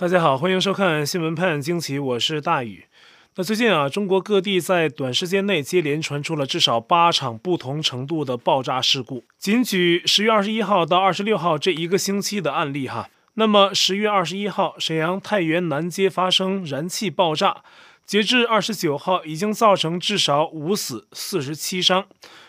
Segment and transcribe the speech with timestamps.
[0.00, 2.86] 大家好，欢迎收看新闻判惊奇，我是大宇。
[3.34, 9.24] 那最近啊，中国各地在短时间内接连传出了至少八场不同程度的爆炸事故。
[9.38, 17.62] 仅举十月二十一号到二十六号这一个星期的案例哈，那么十月二十一号，沈阳太原南街发生燃气爆炸，
[18.06, 22.06] 截至二十九号，已经造成至少五死四十七伤。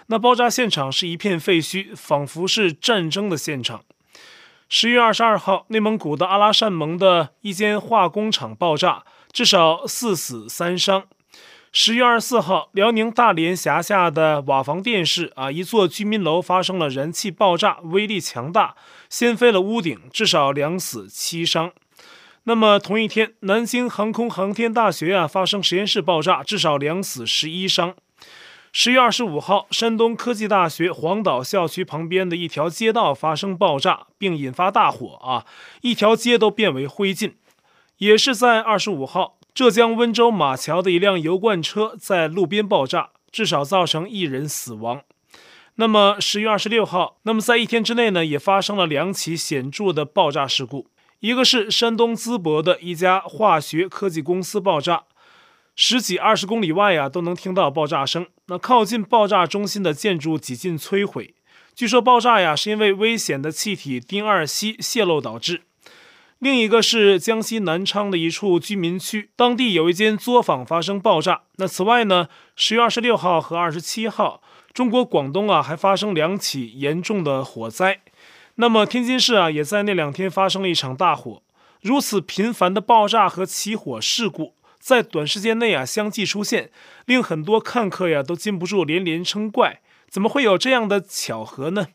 [0.08, 3.84] 那爆炸现场是一片废墟，仿佛是战争的现场。
[4.74, 9.04] 十月二十二号，内蒙古的阿拉善盟的一间化工厂爆炸，
[9.34, 11.04] 至少四死三伤。
[11.74, 18.76] 十月二十四号，辽宁大连辖下的瓦房店市啊，一座居民楼发生了燃气爆炸，威力强大，
[19.10, 21.74] 掀飞了屋顶，至少两死七伤。
[22.46, 27.94] 那么同一天，南京航空航天大学啊发生实验室爆炸，至少两死十一伤。
[28.74, 35.46] 十月二十五号，山东科技大学黄岛校区旁边的一条街道发生爆炸，并引发大火啊，
[35.82, 37.34] 一条街都变为灰烬。
[37.98, 45.02] 也是在二十五号，浙江温州马桥的一辆油罐车在路边爆炸，至少造成一人死亡。
[45.76, 50.88] 那么十月二十六号，那么在一天之内呢，也发生了两起显著的爆炸事故，
[51.20, 55.04] 一个是山东淄博的一家化学科技公司爆炸。
[55.76, 58.28] 十几二十公里外啊，都能听到爆炸声。
[58.48, 61.34] 那靠近爆炸中心的建筑几近摧毁。
[61.74, 65.62] 据说爆炸呀，是因为危险的气体丁二烯泄漏导致。
[66.40, 71.44] 另一个是江西南昌的一处居民区，当地有一间作坊发生爆炸。
[71.58, 74.42] 那此外呢，十月二十六号和二十七号，
[74.74, 78.02] 中国广东啊还发生两起严重的火灾。
[78.56, 81.42] 那么天津市啊，也在那两天发生了一场大火。
[81.82, 84.56] 如此频繁的爆炸和起火事故。
[84.82, 86.72] 在短时间内啊，相继出现，
[87.06, 89.80] 令很多看客呀都禁不住连连称怪：
[90.10, 91.88] 怎么会有这样的巧合呢？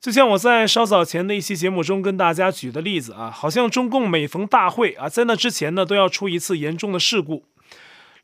[0.00, 7.44] 就像我在稍早前的一期节目中跟大家举的例子啊，好像中共每逢大会啊，在那之前呢都要出一次严重的事故。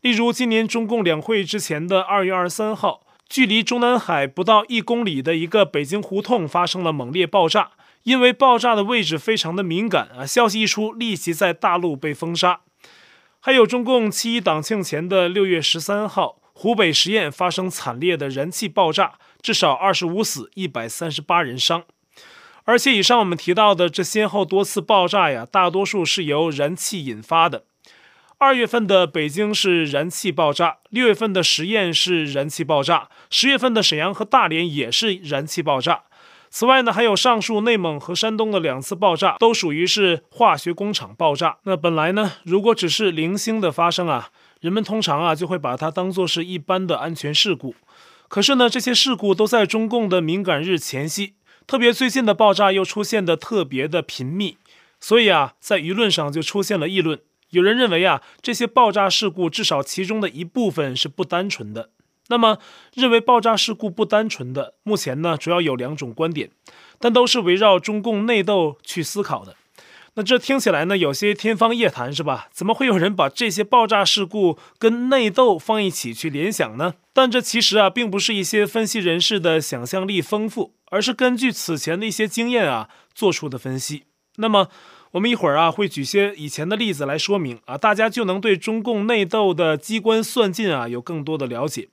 [0.01, 7.71] 例如今年中共两会之前的二月二十三号，距离中南海不到一公里的一个北京胡同发生了猛烈爆炸，
[8.03, 12.63] 因为爆炸的位置非常的敏感啊，消息一出，立即在大陆被封杀。
[13.41, 21.85] 还有中共七一党庆前的六月十三号，湖北十堰发生惨烈的燃气爆炸，至少二十五死，一百三十八人伤。
[22.65, 27.65] 而且以上我们提到的这先后多次爆炸呀，大多数是由燃气引发的。
[28.39, 36.03] 二月份的北京是燃气爆炸，六月份的十堰是燃气爆炸，十月份的沈阳和大连也是燃气爆炸。
[36.59, 41.59] 此外呢，还有上述内蒙和山东的两次爆炸，都属于是化学工厂爆炸。
[41.63, 44.31] 那本来呢，如果只是零星的发生啊，
[44.61, 47.77] 人们通常啊就会把它当作是一般的安全事故。
[48.27, 54.57] 可是呢，这些事故都在中共的敏感日前夕，特别最近的爆炸又出现的特别的频密，
[54.99, 57.21] 所以啊，在舆论上就出现了议论。
[57.51, 61.91] 有人认为啊，这些爆炸事故至少其中的一部分是不单纯的。
[62.29, 62.59] 那么，
[62.95, 66.51] 认为爆炸事故不单纯的，目前呢，主要有两种观点，
[66.99, 69.57] 但都是围绕中共内斗去思考的。
[70.15, 72.49] 那这听起来呢，有些天方夜谭，是吧？
[72.53, 76.95] 怎么会有人把这些爆炸事故跟内斗放一起去联想呢？
[77.13, 84.05] 但这其实啊，并不是一些分析人士的想象力丰富，而是根据此前的一些经验啊做出的分析。
[84.37, 84.69] 那么，
[85.13, 91.89] 我们一会儿啊会举些以前的例子来说明啊，大家就能对中共内斗的机关算尽啊有更多的了解。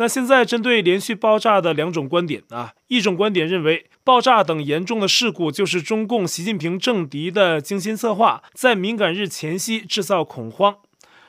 [0.00, 10.76] 那现在针对连续爆炸的两种观点啊，一种观点认为爆炸等严重的事故就是中共习近平政敌的精心策划，在敏感日前夕制造恐慌。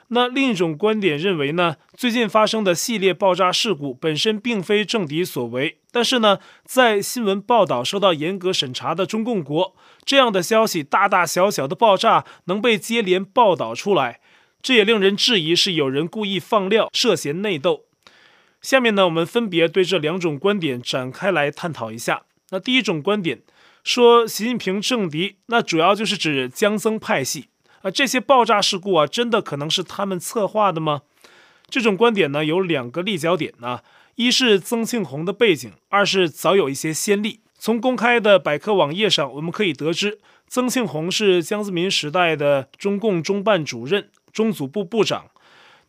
[0.08, 14.22] 那另一种观点认为呢，最近发生的系列爆炸事故本身并非政敌所为，但是呢，在新闻报道受到严格审查的中共国，这样的消息大大小小的爆炸能被接连报道出来，
[14.62, 17.82] 这也令人质疑是有人故意放料，涉嫌内斗。
[18.62, 22.22] 下面呢，我们分别对这两种观点展开来探讨一下。
[22.52, 23.42] 那第一种观点
[23.84, 27.48] 说，习近平政敌，那主要就是指江曾派系
[27.82, 27.90] 啊。
[27.90, 31.02] 这些爆炸事故啊，真的可能是他们策划的吗？
[31.68, 33.82] 这种观点呢，有两个立脚点啊：
[34.14, 37.40] 一是曾庆红的背景，二是早有一些先例。
[37.58, 45.31] 从公开的百科网页上，我们可以得知，曾庆红是江泽民时代的中共中办主任、中组部部长。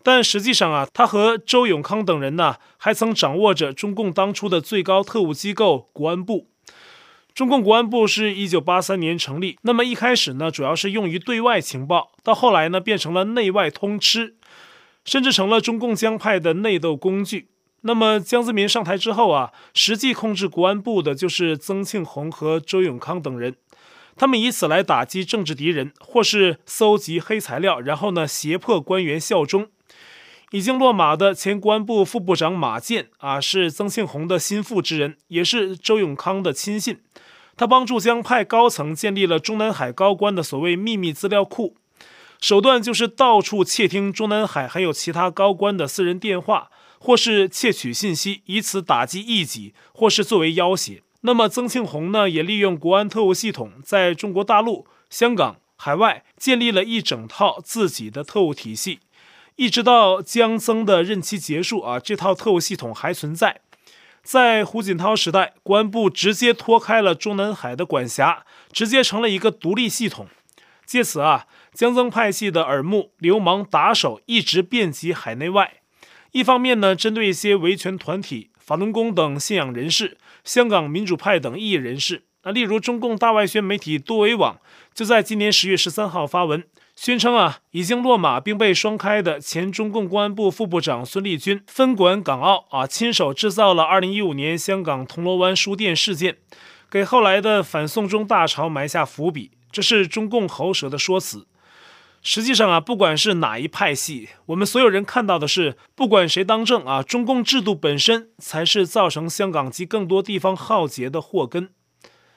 [0.03, 6.49] 但实际上啊，他和周永康等人呢，还曾掌握着中共当初的最高特务机构国安部。
[7.35, 14.35] 中共国安部是一九八三年成立，那么一开始呢，主要是用于对外情报，到后来呢，变成了内外通吃，
[15.05, 17.49] 甚至成了中共江派的内斗工具。
[17.85, 23.57] 那么江泽民上台之后啊，实际控制国安部的就是曾庆红和周永康等人。
[24.15, 29.69] 他们以此来打击政治敌人，或是搜集黑材料，然后呢胁迫官员效忠。
[30.53, 37.01] 已经落马的前公安部副部长马建啊，是曾庆红的心腹之人，也是周永康的亲信。
[37.57, 41.77] 他帮助江派高层建立了中南海高官的所谓秘密资料库，
[42.39, 51.03] 手段就是到处窃听中南海还有其他高官的私人电话，或是窃取信息，以此打击异己，或是作为要挟。
[51.23, 58.99] 那么曾庆红呢，也利用国安特务系统，在中国大陆、香港、海外建立了一整套自己的特务体系，
[59.57, 63.61] 一直到江曾的任期结束啊，这套特务系统还存在。
[64.23, 70.29] 在胡锦涛时代，国安部直接脱开了中南海的管辖，直接成了一个独立系统。
[70.87, 75.75] 借此啊，江曾派系的耳目、流氓打手一直遍及海内外。
[76.31, 82.25] 一方面呢，针对一些维权团体、法轮功等信仰人士、香港民主派等异议人士。
[82.45, 84.59] 那例如中共大外宣媒体多维网
[84.93, 86.65] 就在今年十月十三号发文。
[86.95, 96.37] 宣称啊，已经落马并被双开的前中共公安部副部长孙立军分管港澳啊，亲手制造了2015年香港铜锣湾书店事件，
[96.91, 99.53] 给后来的反送中大潮埋下伏笔。
[99.73, 101.47] 这是中共喉舌的说辞。
[102.23, 111.71] 实际上啊，不管是哪一派系，我们所有人看到的是，不管谁当政啊，中共制度本身才是造成香港及更多地方浩劫的祸根。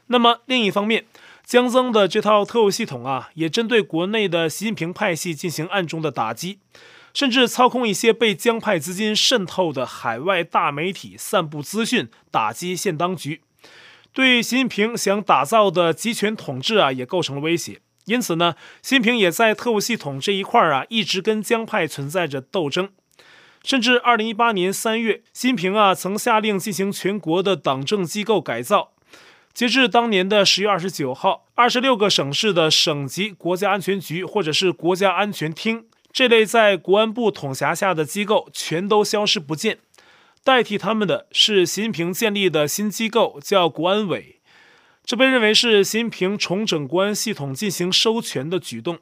[0.08, 1.06] 那么另一方面，
[1.46, 6.58] 江增的这套特务系统啊，也针对国内的习近平派系进行暗中的打击，
[7.14, 13.42] 甚至操控一些被江派资金渗透的海外大媒体，散布资讯，打击现当局，
[14.12, 17.80] 对习近平想打造的集权统治啊，也构成了威胁。
[18.06, 22.90] 因此呢，习近平也在特务系统这一块啊，一直跟江派存在着斗争。
[23.64, 28.94] 甚至二零一八年三月，习近平啊，曾下令进行全国的党政机构改造。
[29.56, 39.78] 截至当年的十月二十九号，二十六个省市的省级国家安全局或者是国家安全厅这类在国安部统辖下的机构全都消失不见，
[40.44, 44.42] 代替他们的是习近平建立的新机构，叫国安委。
[45.06, 49.00] 这被认为是习近平重整国安系统进行收权的举动。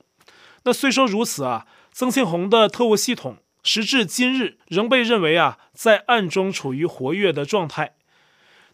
[0.66, 7.96] 那虽说如此啊，曾庆红的特务系统时至今日仍被认为啊在暗中处于活跃的状态。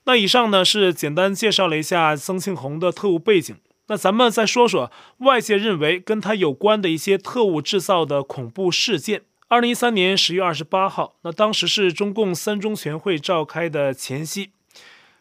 [0.09, 3.55] 那以上呢是简单介绍了一下曾庆红的特务背景。
[3.89, 9.21] 那咱们再说说外界认为跟他有关的一些特务制造的恐怖事件。
[9.49, 14.49] 二零一三年十月二十八号，那当时是中共三中全会召开的前夕，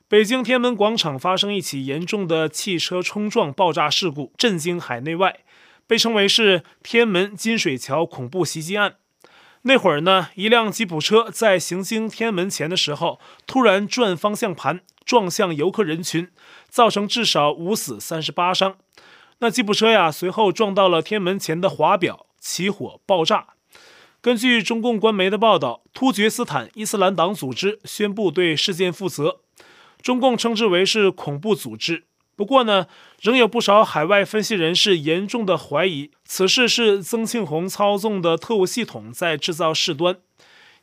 [0.08, 5.40] 北京天安门广场发生一起严重的汽车冲撞爆炸事故，震惊海内外，
[5.87, 8.94] 被称为是天安门金水桥恐怖袭击案。
[9.62, 16.28] 那会儿呢，一辆吉普车在行经天安门前的时候，突然转方向盘撞向游客人群，
[16.69, 18.76] 造成至少五死三十八伤。
[19.40, 23.49] 那吉普车呀，随后撞到了天安门前的华表，起火爆炸。
[24.20, 29.40] 根据中共官媒的报道，突厥斯坦伊斯兰党组织宣布对事件负责，
[30.02, 32.07] 中共称之为是恐怖组织。
[32.38, 32.87] 不过呢，
[33.20, 40.19] 仍有不少海外分析人士严重的怀疑，此事是曾庆红操纵的特务系统在制造事端。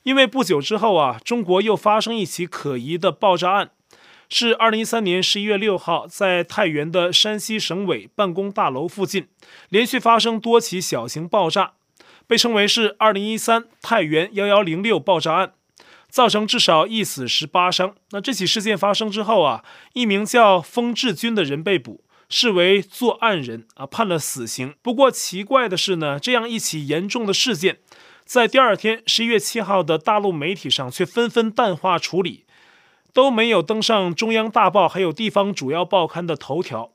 [0.03, 3.71] 因为不久之后啊，中国又发生一起可疑的爆炸案，
[4.27, 9.29] 是二零一三年十一月六号，在太原的山西省委办公大楼附近，
[9.69, 11.75] 连续发生多起小型爆炸，
[12.27, 15.53] 被称为是二零一三太原幺幺零六爆炸案。
[16.15, 17.93] 造成至少一死十八伤。
[18.11, 24.75] 那这起事件发生之后啊，一名叫封志军的人被捕，视为作案人啊，判了死刑。
[24.81, 27.79] 不过奇怪的是呢，这样一起严重的事件，
[28.23, 32.45] 在第二天十一月七号的大陆媒体上却纷纷淡化处理，
[33.11, 36.91] 都没有登上中央大报还有地方主要报刊的头条。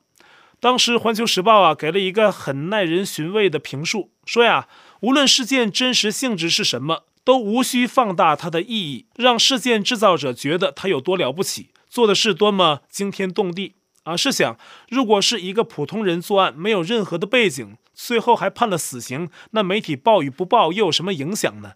[0.59, 4.67] 当时《环球时报》啊给了一个很耐人寻味的评述，说呀，
[5.01, 7.03] 无论事件真实性质是什么。
[7.23, 14.17] 都无需放大它的意义，让事件制造者觉得他有多了不起，做的事多么惊天动地啊！
[14.17, 14.57] 试想，
[14.89, 21.73] 如果是一个普通人作案，没有任何的背景，最后还判了死刑，那媒体报与不报又有什么影响呢？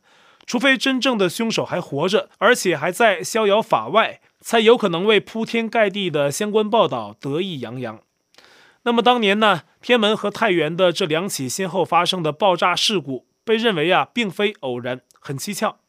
[0.48, 8.00] 除非真正的凶手还活着，而且还在逍遥法外，才有可能为铺天盖地的相关报道得意洋洋。
[8.84, 15.02] 那么当年呢，天门和太原的这两起先后发生的爆炸事故，被认为啊，并非偶然。
[15.26, 15.80] 很蹊跷，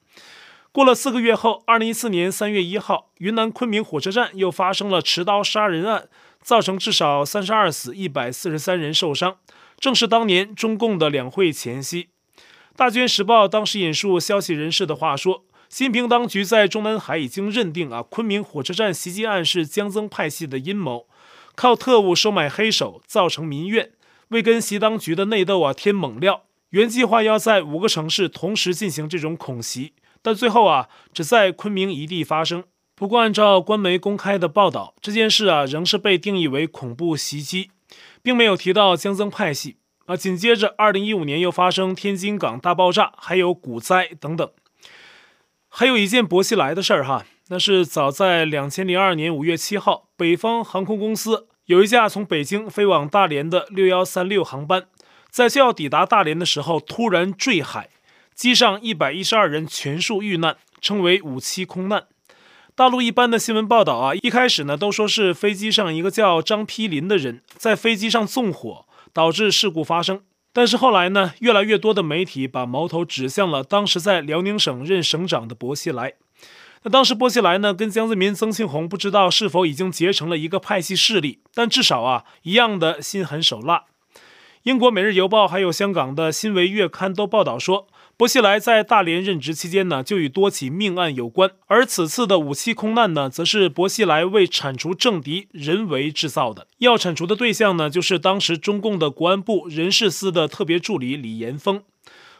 [0.73, 6.09] 过了四个月后，二零一四年三月一号，云南昆明火车站又发生了持刀杀人案，
[6.41, 9.37] 造成至少三十二死、一百四十三人受伤。
[9.79, 12.09] 正是当年中共的两会前夕。
[12.75, 21.07] 大娟时报当时引述消息人士的话说，新平当局在中南海已经认定啊，昆明火车站袭击案是江曾派系的阴谋，
[21.55, 23.91] 靠特务收买黑手，造成民怨，
[24.29, 26.45] 为跟习当局的内斗啊添猛料。
[26.71, 29.93] 原计划要在五个城市同时进行这种恐袭，
[30.23, 32.65] 但最后啊只在昆明一地发生。
[32.95, 37.71] 不过，按照官媒公开的报道，这件事啊仍是被定义为恐怖袭击，
[38.23, 39.77] 并没有提到江增派系。
[40.07, 44.51] 啊，紧接着，二零一五年又发生天津港大爆炸，还有股灾等等。
[45.69, 54.87] 还有一件薄熙来的事儿哈，那是早在两千零二年五月七号，北方航空公司有一架从北京飞往大连的六幺三六航班，
[55.37, 57.91] 在就要抵达大连的时候突然坠海，
[58.35, 62.07] 机上一百一十二人全数遇难，称为五七空难。
[62.75, 68.87] 大陆一般的新闻报道啊，一开始呢都说是飞机上一个叫张丕林的人在飞机上纵火。
[69.13, 70.21] 导致事故发生，
[70.53, 76.15] 但是后来呢，越来越多的媒体把矛头指向了当时在辽宁省任省长的薄熙来。
[76.83, 83.85] 那当时薄熙来呢，跟江泽民、曾庆红不知道是否已经结成了一个派系势力，但至少啊，一样的心狠手辣。
[84.67, 87.87] 英国《每日邮报》还有香港的《新维月刊》都报道说。
[88.17, 96.67] 薄熙来在大连任职期间呢，就与多起命案有关，而此次的五七空难呢，则是薄熙来为铲除政敌人为制造的。
[96.79, 101.85] 要铲除的对象呢，就是当时中共的国安部人事司的特别助理李延峰。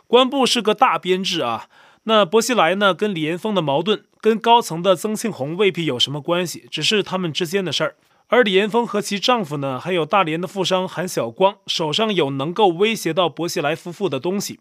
[0.09, 1.69] 国安部是个大编制啊，
[2.03, 7.95] 那薄熙来呢，跟李延峰的矛盾，跟高层的曾庆红未必有什么关系，只是他们之间的事儿。
[8.29, 14.59] 而李延峰和其丈夫呢，还有大连的富商韩晓光，手上有能够威胁到薄熙来夫妇的东西。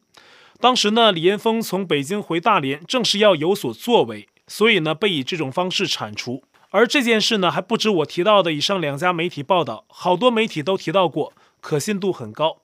[0.59, 6.43] 当时呢，李延峰从北京回大连，正是要有所作为，所以呢，被以这种方式铲除。
[6.69, 12.57] 而这件事呢，还不止我提到的以上两家媒体报道，好多媒体都提到过，可信度很高。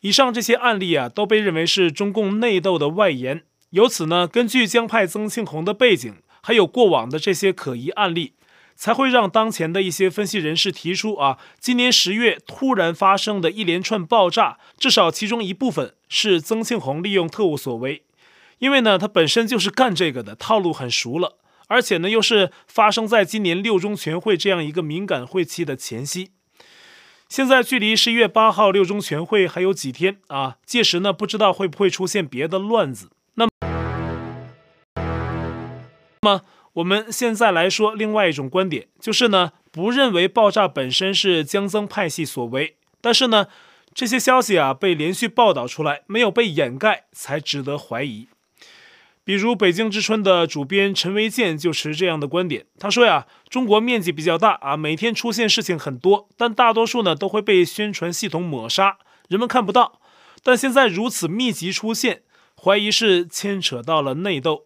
[0.00, 3.42] 以上这些案例啊，都被认为是中共内斗的外延。
[3.70, 8.32] 由此呢，根据江派曾庆红的背景，还有过往的这些可疑案例。
[8.80, 18.04] 才会让当前的一些分析人士提出啊，今年十月突然发生的一连串爆炸，至少其中一部分是曾庆红利用特务所为，
[18.58, 26.30] 因为呢，他本身就是干这个的，套路很熟了，而且呢，又是发生在今年六中全会这样一个敏感会期的前夕。
[27.28, 33.10] 现在距离十一月八号六中全会还有几天啊，届时呢，不知道会不会出现别的乱子。
[33.34, 33.50] 那么，
[36.22, 36.40] 那么。
[36.74, 43.48] 我们现在来说另外一种观点，就是呢，不认为爆炸本身是江曾派系所为，但是呢，
[43.92, 48.28] 这些消息啊被连续报道出来，没有被掩盖，才值得怀疑。
[49.22, 58.98] 比如《北京之春》的主编陈维健就持这样的观点，他说呀，中国面积比较大啊，每天出现事情很多，但大多数呢都会被宣传系统抹杀，
[59.28, 60.00] 人们看不到。
[60.42, 62.22] 但现在如此密集出现，
[62.56, 64.64] 怀疑是牵扯到了内斗。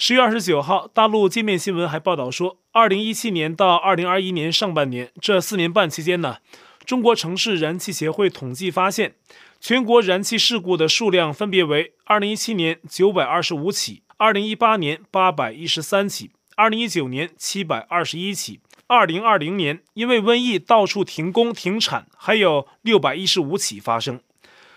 [0.00, 6.36] 十月二十九号，大陆界面新闻还报道说，二零一七年到二零二一年上半年这四年半期间呢，
[6.84, 9.16] 中国城市燃气协会统计发现，
[9.58, 24.20] 全国燃气事故的数量分别为：二零一七年九百二十五起，二零一八年八百一十三起，二零一九年七百二十一起，二零二零年因为瘟疫到处停工停产，还有六百一十五起发生，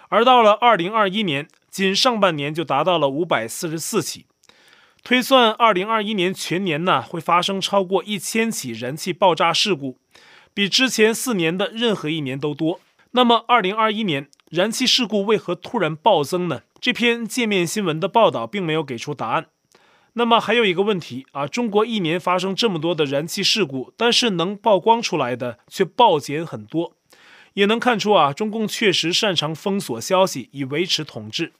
[0.09, 4.25] 而到了二零二一年，仅上半年就达到了五百四十四起。
[5.03, 9.97] 推算二零二一年全年呢，会发生超过一千起燃气爆炸事故，
[10.53, 12.79] 比之前四年的任何一年都多。
[13.11, 16.61] 那么二零二一年燃气事故为何突然暴增呢？
[16.79, 19.47] 这篇界面新闻的报道并没有给出答案。
[20.13, 26.95] 那么还有一个问题啊，中国一年发生这么多的燃气事故，但是能曝光出来的却暴减很多，
[27.53, 31.53] 也能看出啊，中共确实擅长封锁消息以维持统治。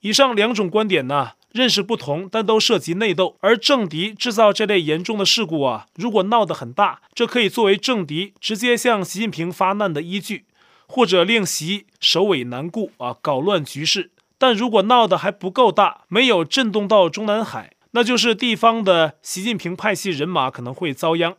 [0.00, 3.36] 以上两种观点呢，认识不同，但都涉及内斗。
[3.40, 10.44] 而政敌制造这类严重的事故啊，如果闹得很大，这可以作为政敌直接向习近平发难的依据，
[10.86, 14.10] 或者令习首尾难顾啊，搞乱局势。
[14.38, 21.36] 但如果闹得还不够大，没有震动到中南海，那就是地方的习近平派系人马可能会遭殃。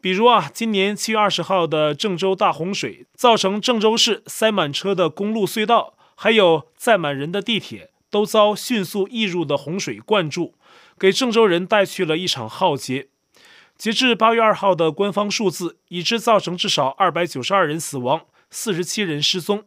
[0.00, 5.94] 比如啊，今年七月二十号的郑州大洪水，造成郑州市塞满车的公路隧道。
[6.22, 10.54] 还有载满人的地铁都遭迅速溢入的洪水灌注，
[10.98, 13.08] 给郑州人带去了一场浩劫。
[13.78, 19.64] 截至八月二号的官方数字，已知造成至少二百九十二人死亡，四十七人失踪。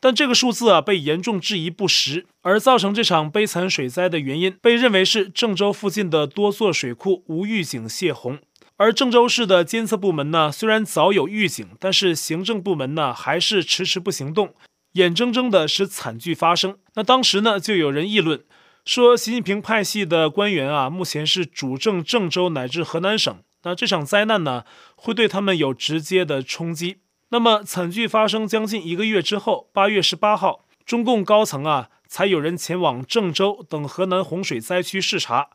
[0.00, 8.38] 但这个数字啊被严重质疑不实，而造成这场悲惨水灾的原因被认为是郑州附近的多座水库无预警泄洪。
[8.76, 14.52] 而郑州市的监测部门呢，虽然早有预警，但是行政部门呢还是迟迟不行动。
[14.94, 16.78] 眼睁睁地使惨剧发生。
[16.94, 18.42] 那当时呢，就有人议论
[18.84, 24.64] 说，习近平派系的官员啊，目前是主政郑州乃至河南省，那这场灾难呢，
[24.96, 26.98] 会对他们有直接的冲击。
[27.30, 35.48] 那么惨剧发生将近一个月之后，八月十八号，中共高层啊，才有人前往郑州等河南洪水灾区视察，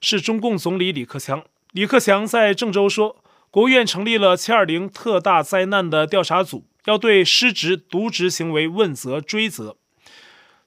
[0.00, 1.42] 是中共总理李克强。
[1.72, 3.16] 李克强在郑州说，
[3.50, 9.76] 国务院成立了七二零特大灾难的调查组，要对失职渎职行为问责追责。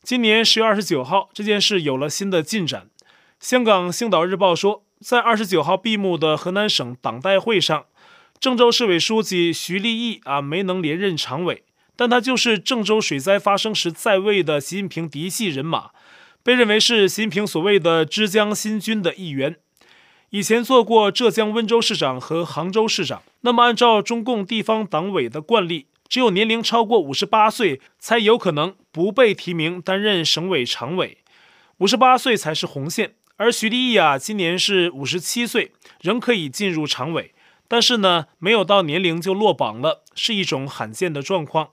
[0.01, 2.87] 今年十月二十九号，这件事有了新的进展。
[3.39, 7.85] 香港《星岛日报》说，在二十九号闭幕的河南省党代会上，
[8.39, 11.63] 郑州市委书记徐立毅啊没能连任常委，
[11.95, 15.91] 但他就是郑州水灾发生时在位的习近平嫡系人马，
[16.43, 19.57] 被认为是习近平所谓的“枝江新军”的一员。
[20.31, 23.23] 以前做过浙江温州市长和杭州市长。
[23.41, 31.19] 那么，按照中共地方党委的惯例，只有年龄超过五十八岁才有可能不被提名担任省委常委，
[31.77, 33.13] 五十八岁才是红线。
[33.37, 37.33] 而徐立毅啊，今年是五十七岁，仍可以进入常委，
[37.67, 41.69] 但是呢，没有到年龄就落榜了，是一种罕见的状况。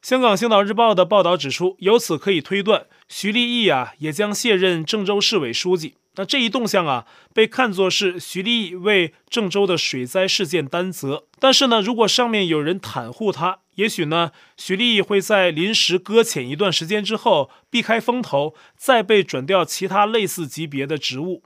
[0.00, 5.96] 香港《星岛日报》的报道指出，由此可以推断，徐立毅啊，也将卸任郑州市委书记。
[6.18, 11.26] 那这一动向啊，被看作是徐立毅为郑州的水灾事件担责。
[11.38, 21.44] 但是呢，如果上面有人袒护他，也许呢，徐立毅会在临时搁浅一段时间之后，避开风头，再被转调其他类似级别的职务。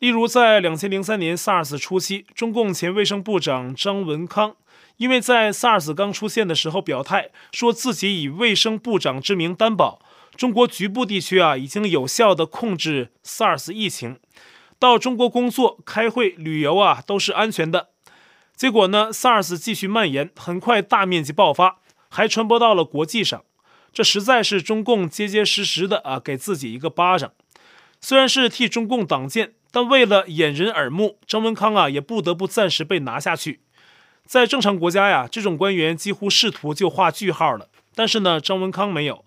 [0.00, 4.54] 例如，在两千零三年 SARS 初期，中共前卫生部长张文康，
[4.98, 10.02] 因为在 SARS 刚出现的时候表态，说自己以卫生部长之名担保。
[10.38, 14.20] 中国局部地区啊，已经有效地控制 SARS 疫情，
[14.78, 17.88] 到中国工作、开会、旅游啊，都是安全的。
[18.54, 23.42] 结果呢，SARS 继续蔓延，很快大面积爆发，还传播到了国际上。
[23.92, 27.32] 这实在是中共结结实实的啊，给自己一个巴掌。
[28.00, 33.62] 虽然是替中共挡箭，但为了掩人耳目，张文康啊，也不得不暂时被拿下去。
[34.24, 37.68] 在正常国家呀，这种官员几乎仕途就画句号了。
[37.96, 39.24] 但是呢，张文康没有。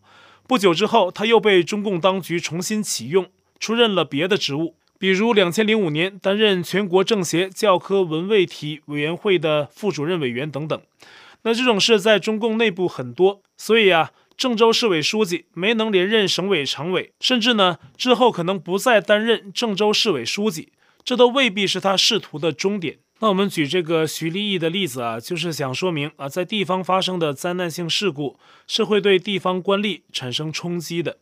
[0.51, 3.25] 不久之后，他又被中共当局重新启用，
[3.57, 10.81] 出任了别的职务，比如两千零五年担任全国政协教科文卫体委员会的副主任委员等等。
[11.44, 20.74] 那这种事在中共内部很多，所以啊，郑州市委书记没能连任省委常委，甚至呢之后可能不再担任郑州市委书记，
[21.05, 22.98] 这都未必是他仕途的终点。
[23.22, 31.20] 那我们举这个徐立义的例子啊，就是想说明啊，在地方发生的灾难性事故是会对地方官吏产生冲击的。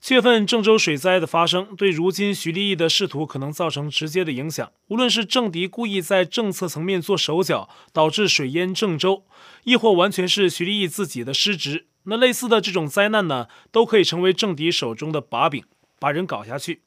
[0.00, 4.70] 七月份郑州水灾的发生，对如今徐立义的仕途可能造成直接的影响。
[4.86, 9.24] 无论是政敌故意在政策层面做手脚，导致水淹郑州，
[9.64, 15.64] 亦或完全是徐立义自己的失职，那类似的这种灾难呢，都可以成为政敌手中的把柄，
[15.98, 16.82] 把人搞下去。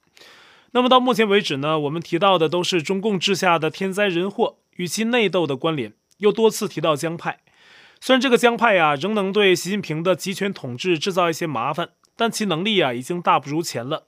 [0.77, 7.39] 那么到目前为止呢，我们提到的都是中共治下的天灾人祸与其内斗的关联，又多次提到江派。
[7.99, 14.03] 虽然这个江派呀、啊、仍能对习近平的集权统治制造一些麻烦，但其能力啊已经大不如前了。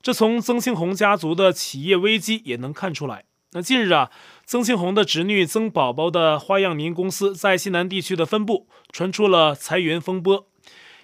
[0.00, 3.24] 这从曾庆红家族的企业危机也能看出来。
[3.52, 4.10] 那近日啊，
[4.46, 10.46] 曾庆红的侄女曾宝宝的花样年公司在西南地区的分部传出了裁员风波。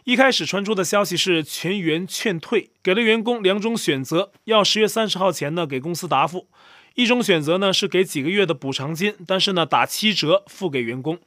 [0.05, 6.47] 一开始传出的消息是全员劝退，给了员工两种选择，要十月三十号前呢给公司答复。
[6.95, 11.19] 一种选择呢是给几个月的补偿金，但是呢打七折付给员工。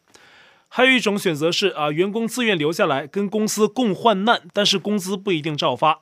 [0.67, 6.01] 还有一种选择是啊，员工自愿留下来跟公司共患难，但是工资不一定照发。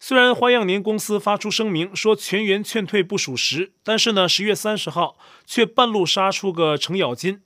[0.00, 7.40] 虽然花样年公司发出声明说全员劝退不属实，但是呢十月三十号却半路杀出个程咬金。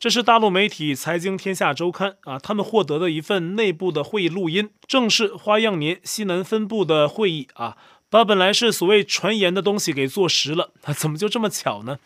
[0.00, 7.76] 这是大陆媒体《财经天下周刊》啊，他们获得的一份内部的会议录音，正是花样年西南分部的会议啊，
[8.08, 11.98] 把本来是所谓传言的东西给坐实了啊， 怎么就这么巧呢？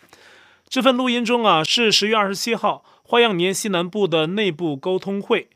[0.71, 5.51] 这份录音中啊，是十月二十七号花样年西南部的内部沟通会，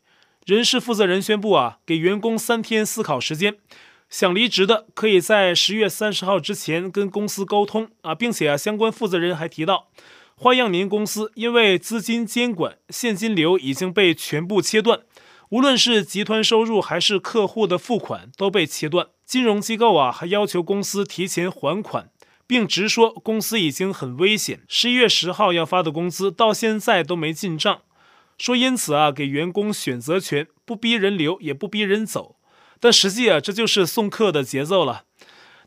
[0.44, 3.56] 人事负责人宣布啊，给员工三天思考时间，
[4.10, 9.88] 想离职的可以在十月三十号之前跟公司沟通啊，并且啊，相关负责人还提到。
[10.38, 15.00] 花样年公司因为资金监管，现金流已经被全部切断，
[15.48, 19.06] 无论是集团收入还是客户的付款都被切断。
[19.24, 22.10] 金融机构啊还要求公司提前还款，
[22.46, 24.60] 并直说公司已经很危险。
[24.68, 27.80] 十一月十号要发的工资到现在都没进账，
[28.36, 32.36] 说因此啊给员工选择权，不逼人留也不逼人走。
[32.78, 35.04] 但实际啊这就是送客的节奏了。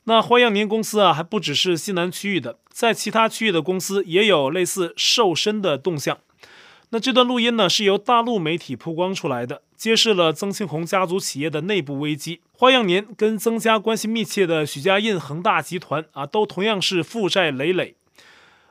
[0.04, 6.18] 那花样年公司啊，还不只是西南区域的，在其他区域的公司也有类似瘦身的动向。
[6.92, 12.40] 那这段录音呢，是由大陆媒体曝光出来的，揭示了曾庆红家族企业的内部危机。
[12.54, 17.98] 花样年跟曾家关系密切的许家印恒大集团啊，都同样是负债累累。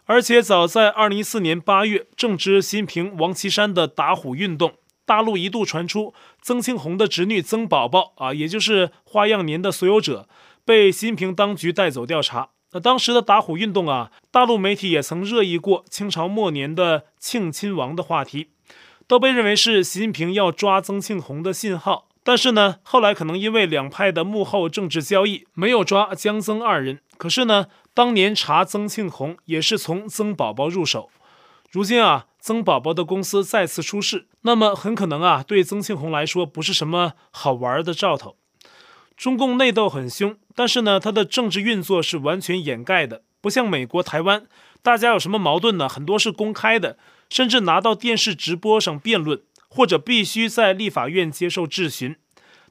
[0.06, 4.72] 而且早在二零一四年八月，正值习近平、王岐山的打虎运动，
[5.04, 10.26] 大陆一度传出曾庆红的侄女曾宝宝啊，也就是花样年的所有者，
[10.64, 12.48] 被习近平当局带走调查。
[12.72, 18.48] 那当时的打虎运动啊，大陆媒体也曾热议过清朝末年的庆亲王的话题，
[19.06, 22.08] 都被认为是习近平要抓曾庆红的信号。
[22.22, 27.00] 但是呢，后来可能因为两派的幕后政治交易，没有抓江曾二人。
[27.16, 31.08] 可是呢，当年查曾庆红也是从曾宝宝入手。
[31.70, 38.36] 如今啊，曾宝宝的公司再次出事，那么很可能啊，对曾庆红来说不是什么好玩的兆头。
[39.18, 44.46] 中共内斗很凶，但是呢，它的政治运作是完全掩盖的，不像美国、台湾，
[44.80, 45.88] 大家有什么矛盾呢？
[45.88, 46.96] 很多是公开的，
[47.28, 52.14] 甚至拿到电视直播上辩论，或者必须在立法院接受质询。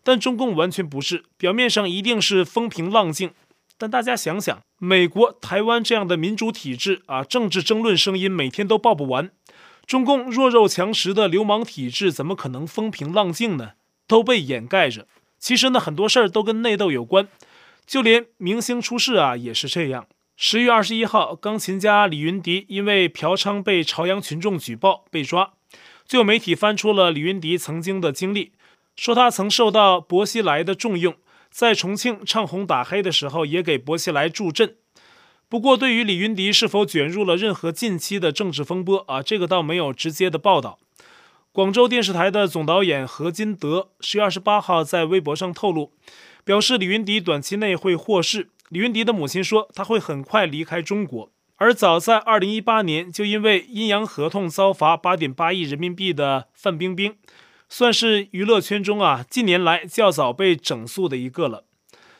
[0.02, 3.32] 但中共完全不是，表面上一定是风平浪静，
[3.78, 9.30] 但大家想想，美国、台湾这样的民主体制啊，政治争论声音每天都报不完，
[9.86, 13.72] 中共弱肉强食的流氓体制怎么可能风平浪静呢？
[14.08, 15.06] 都被掩盖着。
[15.48, 17.30] 其实呢，很多事儿都跟内斗有关，
[17.86, 20.06] 就连明星出事啊也是这样。
[20.36, 25.54] 十月二十一号，钢琴家李云迪因为嫖娼被朝阳群众举报被抓，
[26.06, 28.52] 就有媒体翻出了李云迪曾经的经历，
[28.98, 31.16] 说他曾受到薄熙来的重用，
[31.50, 34.76] 在重庆唱红打黑的时候也给薄熙来助阵。
[35.48, 40.78] 不过，对于李云迪是否卷入了任何近期的政治风波啊，这个倒没有直接的报道。
[41.58, 45.91] 广州电视台的总导演何金德十月二十八号在微博上透露，
[46.46, 48.50] 表示李云迪短期内会获释。
[48.70, 51.32] 李云迪的母亲说，他会很快离开中国。
[51.56, 57.15] 而早在二零一八年，就因为阴阳合同遭罚八点八亿人民币的范冰冰，
[57.67, 61.63] 算是娱乐圈中啊近年来较早被整肃的一个了。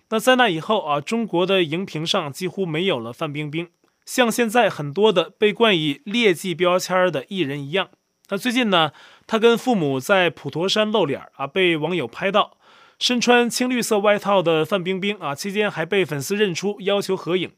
[0.10, 3.70] 那在那以后啊，中国的荧屏上几乎没有了范冰冰，
[4.04, 7.90] 像现在很多的被冠以劣迹标签的艺人一样。
[8.30, 8.92] 那最近呢，
[9.26, 12.58] 他跟父母在普陀山露脸啊，被网友拍到
[13.00, 17.52] 身穿青绿色外套的范冰冰啊，期间还被粉丝认出要求合影。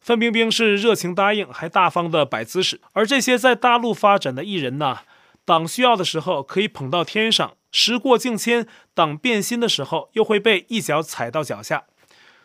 [0.00, 2.80] 范冰冰是热情答应，还大方的摆姿势。
[2.92, 4.98] 而这些在大陆发展的艺人呢，
[5.44, 11.86] 党需要的时候可以捧到天上，时过境迁，党变心的时候又会被一脚踩到脚下。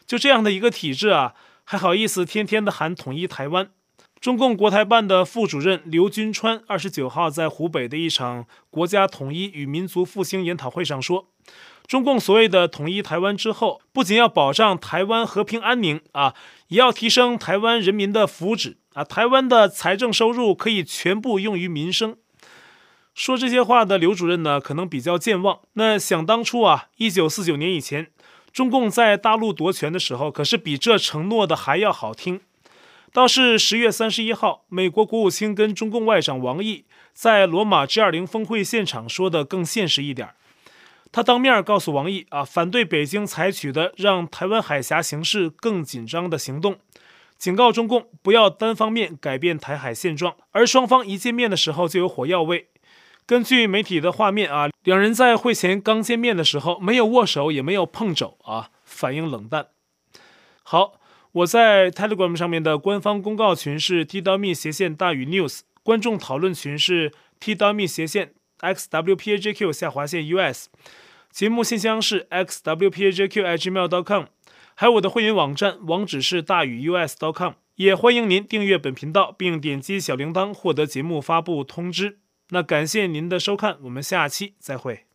[0.07, 3.69] 就这样的一个体制啊，还好意思天天的喊统一台湾？
[4.21, 11.25] 中共国台办的副主任刘军川二十九号在湖北的一场国家统一与民族复兴研讨会上说，
[11.87, 16.35] 中共所谓的统一台湾之后，不仅要保障台湾和平安宁啊，
[16.67, 22.15] 也要提升台湾人民的福祉啊，台湾的财政收入可以全部用于民生。
[23.15, 25.61] 说这些话的刘主任呢，可能比较健忘。
[25.73, 28.11] 那想当初啊，一九四九年以前，
[28.53, 32.41] 中共在大陆夺权的时候，可是比这承诺的还要好听。
[33.13, 40.29] 倒是十月三十一号，美国国务卿跟中共外长王毅在罗马 G20 峰会现场说的更现实一点。
[41.11, 46.77] 他当面告诉王毅啊，反对北京采取的让台湾海峡形势更紧张的行动，
[47.37, 50.35] 警告中共不要单方面改变台海现状。
[50.51, 52.69] 而双方一见面的时候就有火药味。
[53.25, 59.67] 根据媒体的画面啊，两人在会前刚见面的时候没有握手，也没有碰肘啊，反应冷淡。
[60.63, 60.93] 好。
[61.33, 70.67] 我在 Telegram 上面的官方公告群是 t.me 斜线大于 news，观众讨论群是 t.me 斜线 xwpajq 下划线 us，
[71.31, 74.25] 节目信箱是 xwpajq@gmail.com，
[74.75, 82.19] 还有我的会员网站网址是大于 us.com，也欢迎您订阅本频道并点击小铃铛获得节目发布通知。
[82.49, 85.10] 那感谢您的收看，我们下期再会。